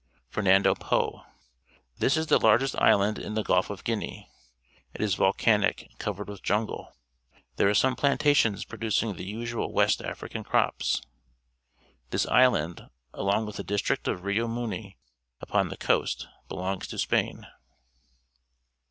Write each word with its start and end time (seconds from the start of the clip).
Fernando 0.29 0.73
Po.— 0.73 1.23
This 1.99 2.17
is 2.17 2.25
the 2.25 2.39
largest 2.39 2.75
island 2.77 3.19
in 3.19 3.35
the 3.35 3.43
Gulf 3.43 3.69
of 3.69 3.83
Guinea. 3.83 4.31
It 4.95 5.01
is 5.01 5.13
volcanic 5.13 5.83
and 5.83 5.95
covered 5.99 6.27
with 6.27 6.41
jungle. 6.41 6.95
There 7.57 7.69
are 7.69 7.75
some 7.75 7.95
planta 7.95 8.35
tions 8.35 8.65
producing 8.65 9.13
the 9.13 9.23
usual 9.23 9.71
West 9.71 10.01
African 10.01 10.43
crops. 10.43 11.03
This 12.09 12.25
island, 12.25 12.89
along 13.13 13.45
with 13.45 13.57
the 13.57 13.63
district 13.63 14.07
of 14.07 14.23
Rio 14.23 14.47
Muni 14.47 14.97
upon 15.39 15.69
the 15.69 15.77
coast, 15.77 16.27
belongs 16.47 16.87
to 16.87 16.97
Spain. 16.97 17.45